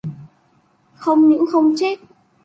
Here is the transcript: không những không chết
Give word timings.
không 0.95 1.29
những 1.29 1.45
không 1.51 1.73
chết 1.77 1.99